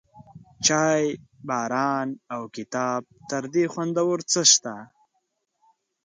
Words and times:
چای، 0.65 1.03
باران، 1.47 2.07
او 2.33 2.41
کتاب، 2.55 3.01
تر 3.29 3.43
دې 3.53 3.63
خوندور 3.73 4.17
څه 4.31 4.41
شته؟ 4.51 4.75